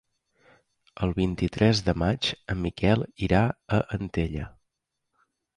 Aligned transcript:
El 1.07 1.13
vint-i-tres 1.19 1.83
de 1.91 1.95
maig 2.03 2.31
en 2.55 2.59
Miquel 2.63 3.07
irà 3.29 3.45
a 3.79 3.83
Antella. 3.99 4.49